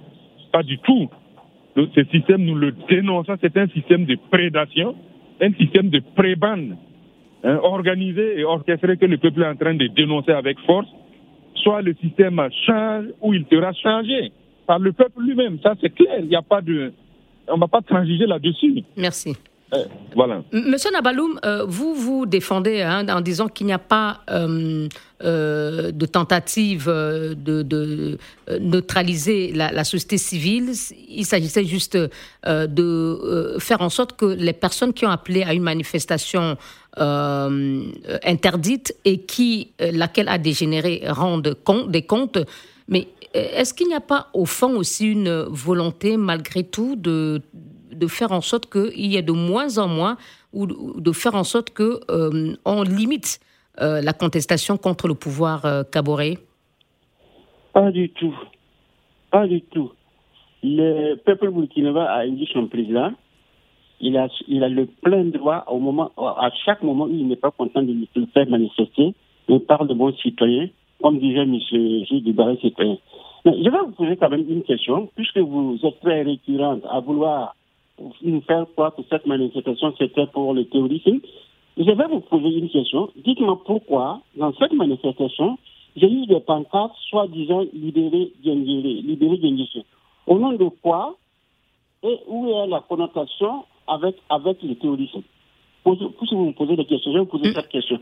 [0.52, 1.10] Pas du tout.
[1.76, 4.96] Donc, ce système, nous le dénonçons, c'est un système de prédation,
[5.40, 6.76] un système de prébande
[7.44, 10.88] hein, organisé et orchestré que le peuple est en train de dénoncer avec force.
[11.64, 14.32] Soit le système change ou il sera changé
[14.66, 15.60] par le peuple lui-même.
[15.62, 16.20] Ça, c'est clair.
[16.20, 16.94] Il n'y a pas de.
[17.48, 18.84] On ne va pas transiger là-dessus.
[18.96, 19.36] Merci.
[19.74, 19.86] Euh,
[20.52, 24.88] Monsieur Nabaloum, euh, vous vous défendez hein, en disant qu'il n'y a pas euh,
[25.22, 28.18] de tentative de,
[28.60, 30.72] neutraliser la, la société civile.
[31.08, 31.98] Il s'agissait juste
[32.46, 36.58] de faire en sorte que les personnes qui ont appelé à une manifestation
[36.98, 42.40] interdite et qui, laquelle a dégénéré, rendent compte, des comptes.
[42.88, 47.42] Mais est-ce qu'il n'y a pas au fond aussi une volonté, malgré tout, de,
[48.00, 50.18] de faire en sorte qu'il y ait de moins en moins,
[50.54, 53.40] ou de faire en sorte qu'on on limite
[53.80, 56.38] la contestation contre le pouvoir caboré
[57.74, 58.36] Pas du tout.
[59.32, 59.92] Pas du tout.
[60.64, 63.12] Le peuple burkinabé a élu son président.
[64.02, 67.36] Il a, il a le plein droit au moment, à chaque moment où il n'est
[67.36, 69.14] pas content de le faire manifester.
[69.48, 70.70] Il parle de bons citoyens,
[71.02, 71.58] comme disait M.
[71.60, 72.98] Gilles Dubaré, citoyen.
[73.46, 77.56] Je vais vous poser quand même une question, puisque vous êtes très récurrente à vouloir
[78.22, 81.20] nous faire croire que cette manifestation c'était pour le terrorisme.
[81.78, 83.10] Je vais vous poser une question.
[83.16, 85.58] Dites-moi pourquoi, dans cette manifestation,
[85.96, 89.84] j'ai eu des pancartes soi-disant libérer Djengere, libérer Djengere.
[90.28, 91.16] Au nom de quoi
[92.04, 95.22] et où est la connotation avec, avec le terrorisme
[96.28, 98.00] si vous me posez des questions, je vais vous poser cette question.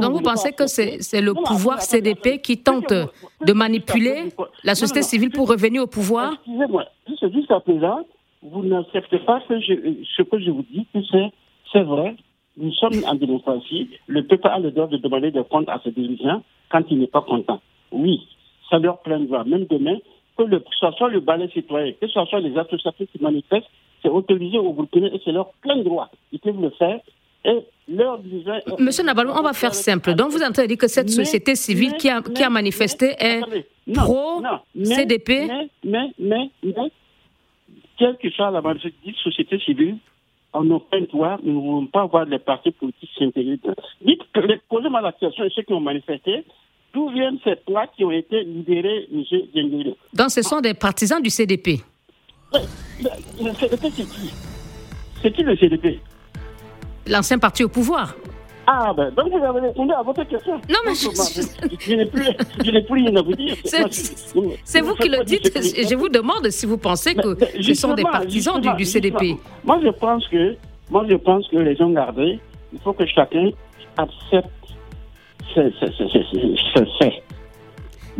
[0.00, 4.28] Donc vous, pensez que c'est le pouvoir CDP qui tente de manipuler
[4.62, 6.32] la société civile pour revenir au pouvoir?
[6.34, 6.84] Excusez-moi,
[7.32, 8.06] jusqu'à présent,
[8.44, 9.74] vous n'acceptez pas que je,
[10.16, 11.00] ce que je vous dis, que
[11.72, 12.14] c'est vrai.
[12.56, 13.88] Nous sommes en démocratie.
[14.06, 17.08] Le peuple a le droit de demander des comptes à ses dirigeants quand il n'est
[17.08, 17.60] pas content.
[17.90, 18.20] Oui,
[18.70, 19.44] ça leur plein droit.
[19.44, 19.96] Même demain,
[20.36, 23.66] que, le, ce soit le balai citoyen, que ce soit les associations qui manifestent,
[24.02, 26.10] c'est autorisé au Burkina et c'est leur plein droit.
[26.32, 27.00] Ils peuvent le faire.
[27.46, 28.60] Et leur dirigeants...
[28.78, 30.14] Monsieur Nabalou, on va faire simple.
[30.14, 33.42] Donc vous entendez dire que cette société civile qui, a, qui a manifesté est
[33.92, 35.48] pro-CDP
[35.84, 36.90] mais, mais, mais,
[37.98, 39.98] quelle que soit la majorité de société civile,
[40.52, 43.58] en aucun droit, nous ne voulons pas voir les partis politiques s'intégrer.
[44.02, 46.44] Dites à la situation et ceux qui ont manifesté,
[46.94, 49.24] D'où viennent ces plaques qui ont été libérées, M.
[49.52, 51.80] Djengere Donc ce sont des partisans du CDP
[52.52, 54.30] Le CDP, c'est qui?
[55.20, 55.98] C'est qui le CDP
[57.08, 58.14] L'ancien parti au pouvoir.
[58.66, 60.54] Ah, ben, donc vous avez répondu à votre question.
[60.68, 61.08] Non, mais je,
[61.80, 62.24] je, n'ai plus,
[62.84, 63.56] plus, rien à vous dire.
[64.64, 65.52] C'est vous qui le dites.
[65.54, 69.36] Je vous demande si vous pensez que ce sont des partisans du, du, CDP.
[69.64, 70.56] Moi, je pense que,
[70.90, 72.38] moi, je pense que les gens gardés,
[72.72, 73.50] il faut que chacun
[73.96, 74.48] accepte
[75.54, 77.12] c'est.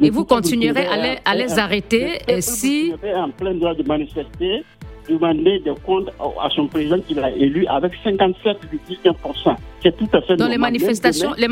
[0.03, 0.87] Et vous continuerez
[1.25, 2.93] à les, arrêter si.
[3.17, 4.65] en plein droit de manifester,
[5.09, 9.57] demander des comptes à son président qu'il a élu avec 57,1%.
[9.85, 11.47] C'est tout à fait Donc les manifestations, les,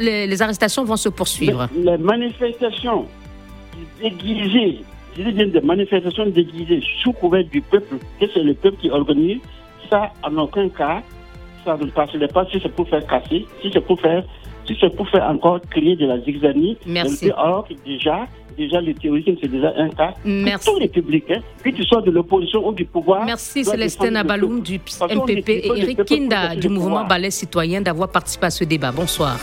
[0.00, 1.66] les, les, arrestations vont se poursuivre.
[1.74, 3.06] Les, manifestations
[4.02, 4.80] déguisées,
[5.16, 8.90] je dis bien des manifestations déguisées sous couvert du peuple, que c'est le peuple qui
[8.90, 9.40] organise,
[9.88, 11.02] ça en aucun cas,
[11.64, 14.24] ça ne passerait pas si c'est pour faire casser, si c'est pour faire
[14.66, 17.30] si c'est pour faire encore créer de la zigzanie, Merci.
[17.36, 20.14] alors que déjà, déjà le terrorisme, c'est déjà un cas.
[20.24, 20.70] Merci.
[20.70, 23.24] Tous les publics, hein, que tu sois de l'opposition ou du pouvoir.
[23.24, 28.50] Merci Célestin Abaloum du MPP et Eric Kinda du mouvement Ballet Citoyen d'avoir participé à
[28.50, 28.92] ce débat.
[28.92, 29.38] Bonsoir.